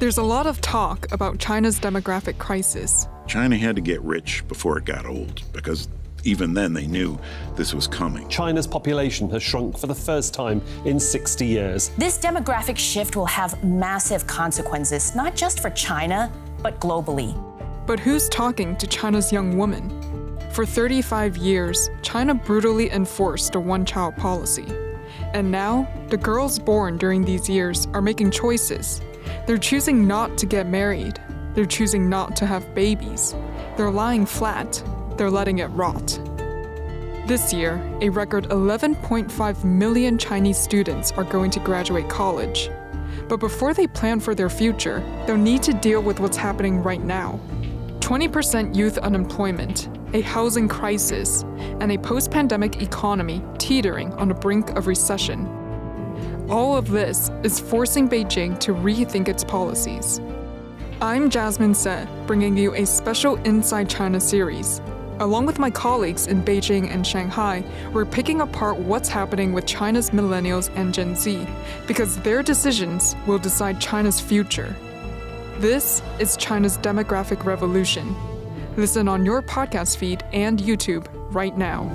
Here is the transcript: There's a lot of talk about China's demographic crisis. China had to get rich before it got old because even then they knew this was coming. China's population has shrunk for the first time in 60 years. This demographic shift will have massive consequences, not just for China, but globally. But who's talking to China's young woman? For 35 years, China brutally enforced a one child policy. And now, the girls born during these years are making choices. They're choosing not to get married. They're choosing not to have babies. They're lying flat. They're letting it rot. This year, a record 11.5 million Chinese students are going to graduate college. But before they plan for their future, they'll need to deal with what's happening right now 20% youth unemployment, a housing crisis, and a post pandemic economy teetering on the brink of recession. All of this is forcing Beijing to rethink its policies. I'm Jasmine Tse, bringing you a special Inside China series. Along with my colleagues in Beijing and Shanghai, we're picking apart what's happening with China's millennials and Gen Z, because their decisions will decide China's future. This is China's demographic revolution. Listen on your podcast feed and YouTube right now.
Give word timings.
There's 0.00 0.18
a 0.18 0.24
lot 0.24 0.48
of 0.48 0.60
talk 0.60 1.10
about 1.12 1.38
China's 1.38 1.78
demographic 1.78 2.36
crisis. 2.38 3.06
China 3.28 3.56
had 3.56 3.76
to 3.76 3.80
get 3.80 4.02
rich 4.02 4.46
before 4.48 4.76
it 4.76 4.84
got 4.84 5.06
old 5.06 5.42
because 5.52 5.88
even 6.24 6.52
then 6.52 6.72
they 6.72 6.88
knew 6.88 7.16
this 7.54 7.72
was 7.72 7.86
coming. 7.86 8.28
China's 8.28 8.66
population 8.66 9.30
has 9.30 9.40
shrunk 9.40 9.78
for 9.78 9.86
the 9.86 9.94
first 9.94 10.34
time 10.34 10.60
in 10.84 10.98
60 10.98 11.46
years. 11.46 11.90
This 11.96 12.18
demographic 12.18 12.76
shift 12.76 13.14
will 13.14 13.26
have 13.26 13.62
massive 13.62 14.26
consequences, 14.26 15.14
not 15.14 15.36
just 15.36 15.60
for 15.60 15.70
China, 15.70 16.32
but 16.60 16.80
globally. 16.80 17.32
But 17.86 18.00
who's 18.00 18.28
talking 18.28 18.74
to 18.78 18.88
China's 18.88 19.30
young 19.30 19.56
woman? 19.56 20.36
For 20.50 20.66
35 20.66 21.36
years, 21.36 21.88
China 22.02 22.34
brutally 22.34 22.90
enforced 22.90 23.54
a 23.54 23.60
one 23.60 23.84
child 23.84 24.16
policy. 24.16 24.66
And 25.34 25.52
now, 25.52 25.88
the 26.08 26.16
girls 26.16 26.58
born 26.58 26.96
during 26.96 27.24
these 27.24 27.48
years 27.48 27.86
are 27.92 28.02
making 28.02 28.32
choices. 28.32 29.00
They're 29.46 29.58
choosing 29.58 30.06
not 30.06 30.38
to 30.38 30.46
get 30.46 30.66
married. 30.66 31.20
They're 31.54 31.66
choosing 31.66 32.08
not 32.08 32.34
to 32.36 32.46
have 32.46 32.74
babies. 32.74 33.34
They're 33.76 33.90
lying 33.90 34.24
flat. 34.24 34.82
They're 35.18 35.30
letting 35.30 35.58
it 35.58 35.66
rot. 35.66 36.18
This 37.26 37.52
year, 37.52 37.82
a 38.00 38.08
record 38.08 38.44
11.5 38.44 39.64
million 39.64 40.16
Chinese 40.16 40.58
students 40.58 41.12
are 41.12 41.24
going 41.24 41.50
to 41.52 41.60
graduate 41.60 42.08
college. 42.08 42.70
But 43.28 43.38
before 43.38 43.74
they 43.74 43.86
plan 43.86 44.20
for 44.20 44.34
their 44.34 44.50
future, 44.50 45.00
they'll 45.26 45.36
need 45.36 45.62
to 45.64 45.74
deal 45.74 46.02
with 46.02 46.20
what's 46.20 46.36
happening 46.36 46.82
right 46.82 47.02
now 47.02 47.40
20% 48.00 48.74
youth 48.74 48.98
unemployment, 48.98 49.88
a 50.12 50.20
housing 50.20 50.68
crisis, 50.68 51.42
and 51.80 51.90
a 51.90 51.98
post 51.98 52.30
pandemic 52.30 52.82
economy 52.82 53.42
teetering 53.58 54.12
on 54.14 54.28
the 54.28 54.34
brink 54.34 54.68
of 54.70 54.86
recession. 54.86 55.63
All 56.50 56.76
of 56.76 56.90
this 56.90 57.30
is 57.42 57.58
forcing 57.58 58.06
Beijing 58.06 58.60
to 58.60 58.74
rethink 58.74 59.28
its 59.28 59.42
policies. 59.42 60.20
I'm 61.00 61.30
Jasmine 61.30 61.72
Tse, 61.72 62.06
bringing 62.26 62.54
you 62.54 62.74
a 62.74 62.84
special 62.84 63.36
Inside 63.44 63.88
China 63.88 64.20
series. 64.20 64.82
Along 65.20 65.46
with 65.46 65.58
my 65.58 65.70
colleagues 65.70 66.26
in 66.26 66.42
Beijing 66.42 66.90
and 66.90 67.06
Shanghai, 67.06 67.64
we're 67.94 68.04
picking 68.04 68.42
apart 68.42 68.76
what's 68.76 69.08
happening 69.08 69.54
with 69.54 69.64
China's 69.64 70.10
millennials 70.10 70.70
and 70.76 70.92
Gen 70.92 71.16
Z, 71.16 71.46
because 71.86 72.18
their 72.18 72.42
decisions 72.42 73.16
will 73.26 73.38
decide 73.38 73.80
China's 73.80 74.20
future. 74.20 74.76
This 75.60 76.02
is 76.18 76.36
China's 76.36 76.76
demographic 76.76 77.46
revolution. 77.46 78.14
Listen 78.76 79.08
on 79.08 79.24
your 79.24 79.40
podcast 79.40 79.96
feed 79.96 80.22
and 80.34 80.58
YouTube 80.58 81.06
right 81.32 81.56
now. 81.56 81.90